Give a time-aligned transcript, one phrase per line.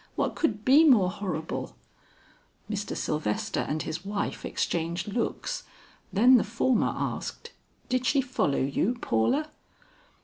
[0.15, 1.75] what could be more horrible!"
[2.67, 2.97] Mr.
[2.97, 5.61] Sylvester and his wife exchanged looks,
[6.11, 7.51] then the former asked,
[7.87, 9.51] "Did she follow you, Paula?"